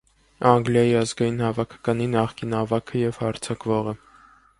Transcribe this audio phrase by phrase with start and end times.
[0.51, 3.95] Անգլիայի ազգային հավաքականի նախկին ավագը և հարձակվողը։